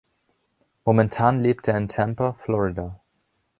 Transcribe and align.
Momentan 0.83 1.41
lebt 1.41 1.67
er 1.67 1.77
in 1.77 1.87
Tampa, 1.87 2.33
Florida. 2.33 2.99